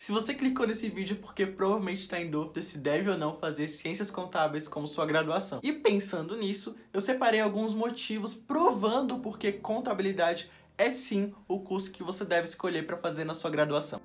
Se 0.00 0.12
você 0.12 0.32
clicou 0.32 0.66
nesse 0.66 0.88
vídeo 0.88 1.14
é 1.14 1.20
porque 1.20 1.46
provavelmente 1.46 2.00
está 2.00 2.18
em 2.18 2.30
dúvida 2.30 2.62
se 2.62 2.78
deve 2.78 3.10
ou 3.10 3.18
não 3.18 3.36
fazer 3.36 3.68
ciências 3.68 4.10
contábeis 4.10 4.66
como 4.66 4.86
sua 4.86 5.04
graduação. 5.04 5.60
E 5.62 5.74
pensando 5.74 6.38
nisso, 6.38 6.74
eu 6.90 7.02
separei 7.02 7.38
alguns 7.38 7.74
motivos 7.74 8.32
provando 8.32 9.18
porque 9.18 9.52
contabilidade 9.52 10.50
é 10.78 10.90
sim 10.90 11.34
o 11.46 11.60
curso 11.60 11.92
que 11.92 12.02
você 12.02 12.24
deve 12.24 12.44
escolher 12.44 12.86
para 12.86 12.96
fazer 12.96 13.24
na 13.24 13.34
sua 13.34 13.50
graduação. 13.50 14.00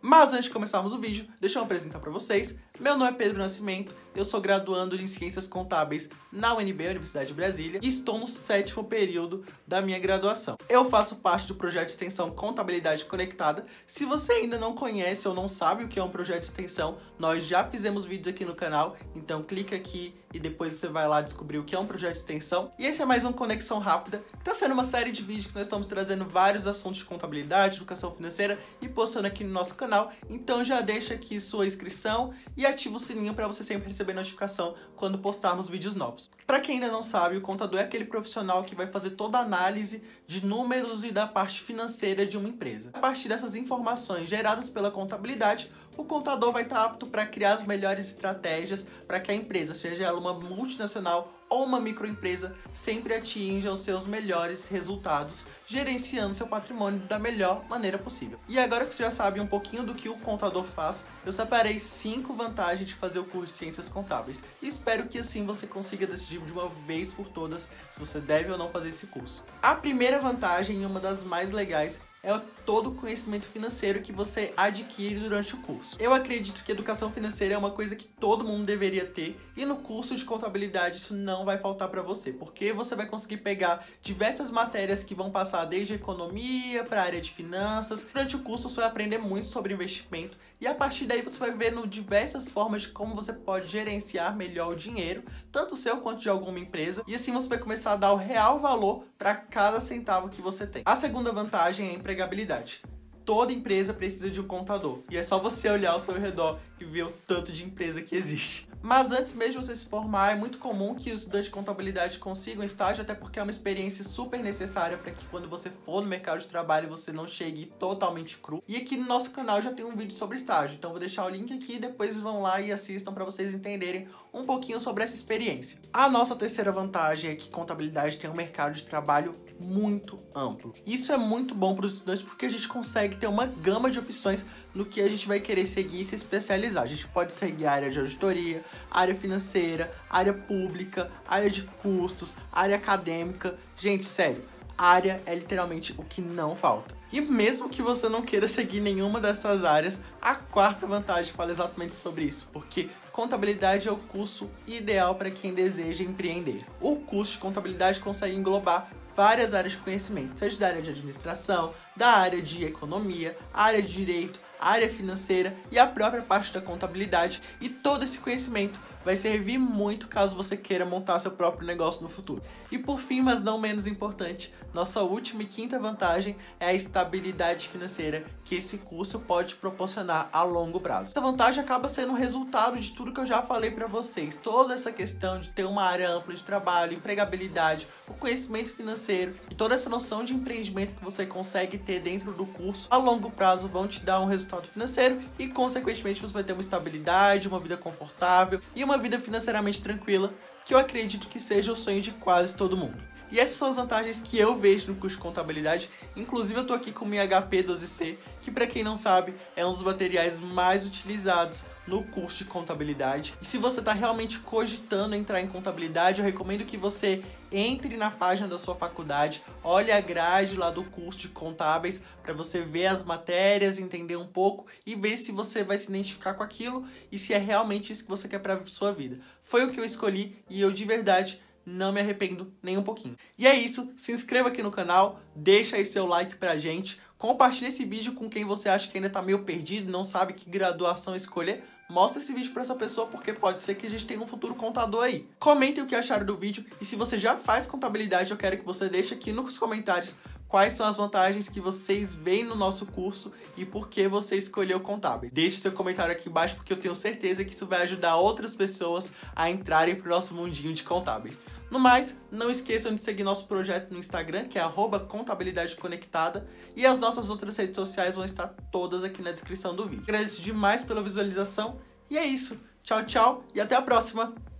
Mas 0.00 0.32
antes 0.32 0.46
de 0.46 0.50
começarmos 0.50 0.94
o 0.94 0.98
vídeo, 0.98 1.28
deixa 1.38 1.58
eu 1.58 1.64
apresentar 1.64 2.00
para 2.00 2.10
vocês. 2.10 2.58
Meu 2.80 2.96
nome 2.96 3.10
é 3.10 3.14
Pedro 3.14 3.38
Nascimento, 3.38 3.94
eu 4.14 4.24
sou 4.24 4.40
graduando 4.40 4.96
em 4.96 5.06
Ciências 5.06 5.46
Contábeis 5.46 6.08
na 6.32 6.54
UNB, 6.54 6.88
Universidade 6.88 7.28
de 7.28 7.34
Brasília, 7.34 7.80
e 7.82 7.88
estou 7.88 8.18
no 8.18 8.26
sétimo 8.26 8.82
período 8.82 9.44
da 9.66 9.82
minha 9.82 9.98
graduação. 9.98 10.56
Eu 10.68 10.88
faço 10.88 11.16
parte 11.16 11.46
do 11.46 11.54
projeto 11.54 11.86
de 11.86 11.92
extensão 11.92 12.30
Contabilidade 12.30 13.04
Conectada. 13.04 13.66
Se 13.86 14.04
você 14.04 14.32
ainda 14.32 14.58
não 14.58 14.74
conhece 14.74 15.28
ou 15.28 15.34
não 15.34 15.46
sabe 15.48 15.84
o 15.84 15.88
que 15.88 15.98
é 15.98 16.02
um 16.02 16.08
projeto 16.08 16.40
de 16.40 16.46
extensão, 16.46 16.98
nós 17.18 17.44
já 17.44 17.62
fizemos 17.64 18.04
vídeos 18.04 18.34
aqui 18.34 18.44
no 18.44 18.54
canal, 18.54 18.96
então 19.14 19.42
clica 19.42 19.76
aqui 19.76 20.14
e 20.32 20.40
depois 20.40 20.72
você 20.72 20.88
vai 20.88 21.06
lá 21.06 21.20
descobrir 21.20 21.58
o 21.58 21.64
que 21.64 21.74
é 21.74 21.78
um 21.78 21.86
projeto 21.86 22.14
de 22.14 22.18
extensão. 22.18 22.72
E 22.78 22.86
esse 22.86 23.02
é 23.02 23.04
mais 23.04 23.24
um 23.24 23.32
Conexão 23.32 23.78
Rápida, 23.78 24.24
que 24.32 24.38
está 24.38 24.54
sendo 24.54 24.72
uma 24.72 24.84
série 24.84 25.12
de 25.12 25.22
vídeos 25.22 25.46
que 25.46 25.54
nós 25.54 25.66
estamos 25.66 25.86
trazendo 25.86 26.24
vários 26.24 26.66
assuntos 26.66 27.00
de 27.00 27.04
contabilidade, 27.04 27.76
educação 27.76 28.14
financeira 28.14 28.58
e 28.80 28.88
postando 28.88 29.26
aqui 29.26 29.44
no 29.44 29.50
nosso 29.50 29.74
canal. 29.74 30.10
Então 30.28 30.64
já 30.64 30.80
deixa 30.80 31.12
aqui 31.14 31.38
sua 31.38 31.66
inscrição 31.66 32.32
e 32.56 32.61
ativa 32.66 32.96
o 32.96 32.98
sininho 32.98 33.34
para 33.34 33.46
você 33.46 33.62
sempre 33.62 33.88
receber 33.88 34.12
notificação 34.12 34.74
quando 34.96 35.18
postarmos 35.18 35.68
vídeos 35.68 35.94
novos. 35.94 36.30
Para 36.46 36.60
quem 36.60 36.76
ainda 36.76 36.90
não 36.90 37.02
sabe, 37.02 37.36
o 37.36 37.40
contador 37.40 37.80
é 37.80 37.84
aquele 37.84 38.04
profissional 38.04 38.64
que 38.64 38.74
vai 38.74 38.86
fazer 38.86 39.10
toda 39.10 39.38
a 39.38 39.42
análise 39.42 40.02
de 40.26 40.44
números 40.44 41.04
e 41.04 41.10
da 41.10 41.26
parte 41.26 41.60
financeira 41.60 42.24
de 42.24 42.36
uma 42.36 42.48
empresa. 42.48 42.90
A 42.92 43.00
partir 43.00 43.28
dessas 43.28 43.54
informações 43.54 44.28
geradas 44.28 44.68
pela 44.68 44.90
contabilidade, 44.90 45.70
o 45.96 46.04
contador 46.04 46.52
vai 46.52 46.62
estar 46.62 46.84
apto 46.84 47.06
para 47.06 47.26
criar 47.26 47.54
as 47.54 47.66
melhores 47.66 48.06
estratégias 48.06 48.86
para 49.06 49.20
que 49.20 49.30
a 49.30 49.34
empresa, 49.34 49.74
seja 49.74 50.04
ela 50.04 50.18
uma 50.18 50.32
multinacional 50.32 51.32
ou 51.52 51.64
uma 51.64 51.78
microempresa, 51.78 52.56
sempre 52.72 53.14
atinja 53.14 53.70
os 53.70 53.80
seus 53.80 54.06
melhores 54.06 54.66
resultados, 54.68 55.44
gerenciando 55.66 56.34
seu 56.34 56.46
patrimônio 56.46 57.00
da 57.00 57.18
melhor 57.18 57.62
maneira 57.68 57.98
possível. 57.98 58.40
E 58.48 58.58
agora 58.58 58.86
que 58.86 58.94
você 58.94 59.02
já 59.02 59.10
sabe 59.10 59.38
um 59.38 59.46
pouquinho 59.46 59.82
do 59.82 59.94
que 59.94 60.08
o 60.08 60.16
contador 60.16 60.64
faz, 60.64 61.04
eu 61.26 61.32
separei 61.32 61.78
5 61.78 62.32
vantagens 62.32 62.88
de 62.88 62.94
fazer 62.94 63.18
o 63.18 63.24
curso 63.24 63.52
de 63.52 63.58
Ciências 63.58 63.88
Contábeis 63.88 64.42
e 64.62 64.66
espero 64.66 65.06
que 65.06 65.18
assim 65.18 65.44
você 65.44 65.66
consiga 65.66 66.06
decidir 66.06 66.40
de 66.40 66.52
uma 66.52 66.68
vez 66.68 67.12
por 67.12 67.28
todas 67.28 67.68
se 67.90 68.00
você 68.00 68.18
deve 68.18 68.50
ou 68.50 68.56
não 68.56 68.70
fazer 68.70 68.88
esse 68.88 69.06
curso. 69.06 69.44
A 69.60 69.74
primeira 69.74 70.18
vantagem 70.18 70.82
e 70.82 70.86
uma 70.86 71.00
das 71.00 71.22
mais 71.22 71.52
legais 71.52 72.00
é 72.24 72.40
todo 72.64 72.90
o 72.90 72.94
conhecimento 72.94 73.44
financeiro 73.44 74.00
que 74.00 74.12
você 74.12 74.52
adquire 74.56 75.18
durante 75.18 75.54
o 75.54 75.58
curso. 75.58 75.96
Eu 75.98 76.14
acredito 76.14 76.62
que 76.62 76.70
educação 76.70 77.10
financeira 77.10 77.54
é 77.54 77.58
uma 77.58 77.72
coisa 77.72 77.96
que 77.96 78.06
todo 78.06 78.44
mundo 78.44 78.64
deveria 78.64 79.04
ter 79.04 79.36
e 79.56 79.64
no 79.64 79.78
curso 79.78 80.14
de 80.14 80.24
contabilidade 80.24 80.98
isso 80.98 81.14
não 81.14 81.44
vai 81.44 81.58
faltar 81.58 81.88
para 81.88 82.00
você, 82.00 82.32
porque 82.32 82.72
você 82.72 82.94
vai 82.94 83.06
conseguir 83.06 83.38
pegar 83.38 83.84
diversas 84.00 84.52
matérias 84.52 85.02
que 85.02 85.16
vão 85.16 85.32
passar 85.32 85.64
desde 85.64 85.94
economia 85.94 86.84
para 86.84 87.02
a 87.02 87.04
área 87.04 87.20
de 87.20 87.32
finanças. 87.32 88.04
Durante 88.04 88.36
o 88.36 88.40
curso 88.40 88.68
você 88.68 88.76
vai 88.76 88.88
aprender 88.88 89.18
muito 89.18 89.48
sobre 89.48 89.74
investimento 89.74 90.38
e 90.60 90.66
a 90.68 90.74
partir 90.76 91.06
daí 91.06 91.22
você 91.22 91.36
vai 91.36 91.50
vendo 91.50 91.84
diversas 91.88 92.48
formas 92.48 92.82
de 92.82 92.88
como 92.90 93.16
você 93.16 93.32
pode 93.32 93.66
gerenciar 93.66 94.36
melhor 94.36 94.72
o 94.72 94.76
dinheiro, 94.76 95.24
tanto 95.50 95.74
seu 95.74 95.96
quanto 95.96 96.20
de 96.20 96.28
alguma 96.28 96.60
empresa, 96.60 97.02
e 97.08 97.16
assim 97.16 97.32
você 97.32 97.48
vai 97.48 97.58
começar 97.58 97.94
a 97.94 97.96
dar 97.96 98.12
o 98.12 98.16
real 98.16 98.60
valor 98.60 99.04
para 99.18 99.34
cada 99.34 99.80
centavo 99.80 100.28
que 100.28 100.40
você 100.40 100.64
tem. 100.64 100.82
A 100.86 100.94
segunda 100.94 101.32
vantagem 101.32 101.88
é 101.88 101.90
a 101.90 101.94
empregabilidade 102.12 102.82
toda 103.24 103.52
empresa 103.52 103.94
precisa 103.94 104.30
de 104.30 104.40
um 104.40 104.46
contador. 104.46 105.00
E 105.10 105.16
é 105.16 105.22
só 105.22 105.38
você 105.38 105.68
olhar 105.68 105.92
ao 105.92 106.00
seu 106.00 106.14
redor 106.14 106.58
e 106.80 106.84
ver 106.84 107.04
o 107.04 107.12
tanto 107.26 107.52
de 107.52 107.64
empresa 107.64 108.02
que 108.02 108.14
existe. 108.14 108.68
Mas 108.82 109.12
antes 109.12 109.32
mesmo 109.32 109.60
de 109.60 109.66
você 109.66 109.76
se 109.76 109.86
formar, 109.86 110.32
é 110.32 110.34
muito 110.34 110.58
comum 110.58 110.94
que 110.94 111.12
os 111.12 111.20
estudantes 111.20 111.46
de 111.46 111.52
contabilidade 111.52 112.18
consigam 112.18 112.64
estágio, 112.64 113.02
até 113.02 113.14
porque 113.14 113.38
é 113.38 113.42
uma 113.42 113.50
experiência 113.50 114.04
super 114.04 114.40
necessária 114.40 114.98
para 114.98 115.12
que 115.12 115.24
quando 115.26 115.48
você 115.48 115.70
for 115.84 116.02
no 116.02 116.08
mercado 116.08 116.40
de 116.40 116.48
trabalho 116.48 116.88
você 116.88 117.12
não 117.12 117.26
chegue 117.26 117.66
totalmente 117.78 118.36
cru. 118.38 118.62
E 118.66 118.76
aqui 118.76 118.96
no 118.96 119.06
nosso 119.06 119.30
canal 119.30 119.62
já 119.62 119.72
tem 119.72 119.84
um 119.84 119.94
vídeo 119.94 120.16
sobre 120.16 120.36
estágio, 120.36 120.76
então 120.76 120.90
vou 120.90 120.98
deixar 120.98 121.24
o 121.24 121.28
link 121.28 121.52
aqui 121.52 121.76
e 121.76 121.78
depois 121.78 122.18
vão 122.18 122.42
lá 122.42 122.60
e 122.60 122.72
assistam 122.72 123.12
para 123.12 123.24
vocês 123.24 123.54
entenderem 123.54 124.08
um 124.34 124.44
pouquinho 124.44 124.80
sobre 124.80 125.04
essa 125.04 125.14
experiência. 125.14 125.78
A 125.92 126.08
nossa 126.08 126.34
terceira 126.34 126.72
vantagem 126.72 127.30
é 127.30 127.34
que 127.36 127.48
contabilidade 127.48 128.16
tem 128.16 128.28
um 128.28 128.34
mercado 128.34 128.74
de 128.74 128.84
trabalho 128.84 129.32
muito 129.60 130.18
amplo. 130.34 130.74
Isso 130.84 131.12
é 131.12 131.16
muito 131.16 131.54
bom 131.54 131.74
para 131.74 131.86
os 131.86 131.94
estudantes 131.94 132.22
porque 132.22 132.46
a 132.46 132.50
gente 132.50 132.66
consegue 132.66 133.16
ter 133.16 133.28
uma 133.28 133.46
gama 133.46 133.90
de 133.90 133.98
opções 133.98 134.44
no 134.74 134.84
que 134.84 135.00
a 135.00 135.08
gente 135.08 135.28
vai 135.28 135.38
querer 135.38 135.66
seguir 135.66 136.00
e 136.00 136.04
se 136.04 136.14
especializar. 136.14 136.82
A 136.82 136.86
gente 136.86 137.06
pode 137.06 137.32
seguir 137.32 137.66
a 137.66 137.72
área 137.72 137.90
de 137.90 137.98
auditoria, 137.98 138.64
área 138.90 139.14
financeira, 139.14 139.92
área 140.08 140.32
pública, 140.32 141.10
área 141.26 141.50
de 141.50 141.62
custos, 141.62 142.36
área 142.52 142.76
acadêmica. 142.76 143.56
Gente, 143.76 144.04
sério, 144.04 144.42
área 144.76 145.20
é 145.26 145.34
literalmente 145.34 145.94
o 145.98 146.02
que 146.02 146.20
não 146.20 146.56
falta. 146.56 146.94
E 147.12 147.20
mesmo 147.20 147.68
que 147.68 147.82
você 147.82 148.08
não 148.08 148.22
queira 148.22 148.48
seguir 148.48 148.80
nenhuma 148.80 149.20
dessas 149.20 149.64
áreas, 149.64 150.00
a 150.20 150.34
quarta 150.34 150.86
vantagem 150.86 151.34
fala 151.34 151.50
exatamente 151.50 151.94
sobre 151.94 152.24
isso, 152.24 152.48
porque 152.52 152.88
contabilidade 153.12 153.86
é 153.86 153.92
o 153.92 153.96
curso 153.96 154.48
ideal 154.66 155.14
para 155.14 155.30
quem 155.30 155.52
deseja 155.52 156.02
empreender. 156.02 156.64
O 156.80 156.96
curso 156.96 157.32
de 157.32 157.38
contabilidade 157.38 158.00
consegue 158.00 158.34
englobar 158.34 158.90
várias 159.14 159.52
áreas 159.52 159.72
de 159.72 159.78
conhecimento, 159.78 160.38
seja 160.38 160.58
da 160.58 160.68
área 160.68 160.80
de 160.80 160.88
administração, 160.88 161.74
da 161.94 162.08
área 162.08 162.40
de 162.40 162.64
economia, 162.64 163.36
área 163.52 163.82
de 163.82 163.92
direito, 163.92 164.40
área 164.62 164.88
financeira 164.88 165.54
e 165.70 165.78
a 165.78 165.86
própria 165.86 166.22
parte 166.22 166.52
da 166.52 166.60
contabilidade 166.60 167.42
e 167.60 167.68
todo 167.68 168.04
esse 168.04 168.18
conhecimento 168.18 168.78
vai 169.04 169.16
servir 169.16 169.58
muito 169.58 170.06
caso 170.06 170.36
você 170.36 170.56
queira 170.56 170.84
montar 170.84 171.18
seu 171.18 171.30
próprio 171.30 171.66
negócio 171.66 172.02
no 172.02 172.08
futuro. 172.08 172.42
E 172.70 172.78
por 172.78 173.00
fim, 173.00 173.20
mas 173.20 173.42
não 173.42 173.58
menos 173.58 173.86
importante, 173.86 174.52
nossa 174.72 175.02
última 175.02 175.42
e 175.42 175.46
quinta 175.46 175.78
vantagem 175.78 176.36
é 176.58 176.66
a 176.66 176.74
estabilidade 176.74 177.68
financeira 177.68 178.24
que 178.44 178.54
esse 178.54 178.78
curso 178.78 179.20
pode 179.20 179.56
proporcionar 179.56 180.28
a 180.32 180.42
longo 180.42 180.80
prazo. 180.80 181.10
Essa 181.10 181.20
vantagem 181.20 181.62
acaba 181.62 181.88
sendo 181.88 182.12
o 182.12 182.16
resultado 182.16 182.78
de 182.78 182.92
tudo 182.92 183.12
que 183.12 183.20
eu 183.20 183.26
já 183.26 183.42
falei 183.42 183.70
para 183.70 183.86
vocês. 183.86 184.36
Toda 184.36 184.74
essa 184.74 184.92
questão 184.92 185.38
de 185.40 185.50
ter 185.50 185.64
uma 185.64 185.82
área 185.82 186.10
ampla 186.10 186.34
de 186.34 186.42
trabalho, 186.42 186.94
empregabilidade, 186.94 187.86
o 188.08 188.14
conhecimento 188.14 188.70
financeiro 188.70 189.34
toda 189.62 189.76
essa 189.76 189.88
noção 189.88 190.24
de 190.24 190.34
empreendimento 190.34 190.92
que 190.92 191.04
você 191.04 191.24
consegue 191.24 191.78
ter 191.78 192.00
dentro 192.00 192.32
do 192.32 192.44
curso, 192.44 192.88
a 192.90 192.96
longo 192.96 193.30
prazo 193.30 193.68
vão 193.68 193.86
te 193.86 194.00
dar 194.00 194.18
um 194.18 194.26
resultado 194.26 194.66
financeiro 194.66 195.22
e 195.38 195.46
consequentemente 195.46 196.20
você 196.20 196.32
vai 196.32 196.42
ter 196.42 196.52
uma 196.52 196.60
estabilidade, 196.60 197.46
uma 197.46 197.60
vida 197.60 197.76
confortável 197.76 198.60
e 198.74 198.82
uma 198.82 198.98
vida 198.98 199.20
financeiramente 199.20 199.80
tranquila, 199.80 200.34
que 200.66 200.74
eu 200.74 200.78
acredito 200.78 201.28
que 201.28 201.38
seja 201.38 201.70
o 201.70 201.76
sonho 201.76 202.00
de 202.00 202.10
quase 202.10 202.56
todo 202.56 202.76
mundo. 202.76 203.11
E 203.32 203.40
essas 203.40 203.56
são 203.56 203.68
as 203.70 203.76
vantagens 203.76 204.20
que 204.20 204.38
eu 204.38 204.54
vejo 204.54 204.88
no 204.88 204.94
curso 204.94 205.16
de 205.16 205.22
contabilidade. 205.22 205.88
Inclusive 206.14 206.60
eu 206.60 206.66
tô 206.66 206.74
aqui 206.74 206.92
com 206.92 207.06
o 207.06 207.08
minha 207.08 207.26
HP 207.26 207.64
12C, 207.64 208.16
que 208.42 208.50
para 208.50 208.66
quem 208.66 208.84
não 208.84 208.94
sabe, 208.94 209.32
é 209.56 209.64
um 209.64 209.72
dos 209.72 209.80
materiais 209.80 210.38
mais 210.38 210.86
utilizados 210.86 211.64
no 211.86 212.02
curso 212.04 212.36
de 212.36 212.44
contabilidade. 212.44 213.32
E 213.40 213.46
se 213.46 213.56
você 213.56 213.80
está 213.80 213.94
realmente 213.94 214.38
cogitando 214.38 215.16
entrar 215.16 215.40
em 215.40 215.46
contabilidade, 215.46 216.20
eu 216.20 216.26
recomendo 216.26 216.66
que 216.66 216.76
você 216.76 217.22
entre 217.50 217.96
na 217.96 218.10
página 218.10 218.46
da 218.46 218.58
sua 218.58 218.74
faculdade, 218.74 219.42
olhe 219.64 219.90
a 219.90 220.00
grade 220.00 220.54
lá 220.54 220.70
do 220.70 220.84
curso 220.84 221.20
de 221.20 221.28
contábeis 221.28 222.02
para 222.22 222.34
você 222.34 222.60
ver 222.60 222.86
as 222.86 223.02
matérias, 223.02 223.78
entender 223.78 224.16
um 224.16 224.26
pouco 224.26 224.66
e 224.84 224.94
ver 224.94 225.16
se 225.16 225.32
você 225.32 225.64
vai 225.64 225.78
se 225.78 225.88
identificar 225.88 226.34
com 226.34 226.42
aquilo 226.42 226.86
e 227.10 227.16
se 227.16 227.32
é 227.32 227.38
realmente 227.38 227.92
isso 227.92 228.04
que 228.04 228.10
você 228.10 228.28
quer 228.28 228.40
para 228.40 228.60
sua 228.66 228.92
vida. 228.92 229.18
Foi 229.42 229.64
o 229.64 229.70
que 229.70 229.80
eu 229.80 229.84
escolhi 229.84 230.36
e 230.50 230.60
eu 230.60 230.70
de 230.70 230.84
verdade 230.84 231.40
não 231.64 231.92
me 231.92 232.00
arrependo 232.00 232.52
nem 232.62 232.76
um 232.76 232.82
pouquinho. 232.82 233.16
E 233.38 233.46
é 233.46 233.54
isso, 233.54 233.92
se 233.96 234.12
inscreva 234.12 234.48
aqui 234.48 234.62
no 234.62 234.70
canal, 234.70 235.20
deixa 235.34 235.76
aí 235.76 235.84
seu 235.84 236.06
like 236.06 236.36
pra 236.36 236.56
gente, 236.56 237.00
compartilhe 237.18 237.68
esse 237.68 237.84
vídeo 237.84 238.14
com 238.14 238.28
quem 238.28 238.44
você 238.44 238.68
acha 238.68 238.88
que 238.88 238.98
ainda 238.98 239.10
tá 239.10 239.22
meio 239.22 239.44
perdido, 239.44 239.90
não 239.90 240.04
sabe 240.04 240.32
que 240.32 240.50
graduação 240.50 241.14
escolher, 241.14 241.64
mostra 241.88 242.22
esse 242.22 242.32
vídeo 242.32 242.52
para 242.52 242.62
essa 242.62 242.74
pessoa 242.74 243.06
porque 243.06 243.32
pode 243.32 243.60
ser 243.60 243.74
que 243.74 243.86
a 243.86 243.90
gente 243.90 244.06
tenha 244.06 244.20
um 244.20 244.26
futuro 244.26 244.54
contador 244.54 245.04
aí. 245.04 245.28
Comentem 245.38 245.84
o 245.84 245.86
que 245.86 245.94
acharam 245.94 246.24
do 246.24 246.36
vídeo 246.36 246.64
e 246.80 246.84
se 246.84 246.96
você 246.96 247.18
já 247.18 247.36
faz 247.36 247.66
contabilidade, 247.66 248.30
eu 248.30 248.36
quero 248.36 248.56
que 248.56 248.64
você 248.64 248.88
deixe 248.88 249.14
aqui 249.14 249.30
nos 249.30 249.58
comentários 249.58 250.16
quais 250.52 250.74
são 250.74 250.84
as 250.84 250.98
vantagens 250.98 251.48
que 251.48 251.62
vocês 251.62 252.12
veem 252.12 252.44
no 252.44 252.54
nosso 252.54 252.84
curso 252.84 253.32
e 253.56 253.64
por 253.64 253.88
que 253.88 254.06
você 254.06 254.36
escolheu 254.36 254.80
contábeis. 254.80 255.32
Deixe 255.32 255.56
seu 255.56 255.72
comentário 255.72 256.12
aqui 256.12 256.28
embaixo 256.28 256.56
porque 256.56 256.74
eu 256.74 256.76
tenho 256.76 256.94
certeza 256.94 257.42
que 257.42 257.54
isso 257.54 257.64
vai 257.64 257.84
ajudar 257.84 258.16
outras 258.16 258.54
pessoas 258.54 259.14
a 259.34 259.48
entrarem 259.48 259.94
para 259.94 260.06
o 260.06 260.10
nosso 260.10 260.34
mundinho 260.34 260.74
de 260.74 260.82
contábeis. 260.82 261.40
No 261.70 261.78
mais, 261.78 262.18
não 262.30 262.50
esqueçam 262.50 262.94
de 262.94 263.00
seguir 263.00 263.24
nosso 263.24 263.46
projeto 263.46 263.92
no 263.92 263.98
Instagram, 263.98 264.44
que 264.44 264.58
é 264.58 264.62
contabilidade 265.08 265.74
conectada, 265.74 266.46
e 266.76 266.84
as 266.84 266.98
nossas 266.98 267.30
outras 267.30 267.56
redes 267.56 267.76
sociais 267.76 268.16
vão 268.16 268.24
estar 268.26 268.48
todas 268.70 269.02
aqui 269.02 269.22
na 269.22 269.32
descrição 269.32 269.74
do 269.74 269.88
vídeo. 269.88 270.02
Agradeço 270.02 270.42
demais 270.42 270.82
pela 270.82 271.02
visualização 271.02 271.80
e 272.10 272.18
é 272.18 272.26
isso. 272.26 272.60
Tchau, 272.82 273.06
tchau 273.06 273.44
e 273.54 273.60
até 273.60 273.74
a 273.74 273.80
próxima! 273.80 274.51